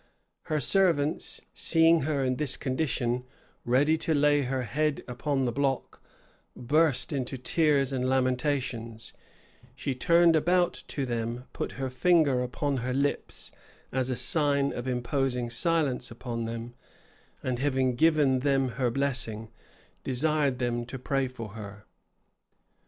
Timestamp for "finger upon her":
11.91-12.95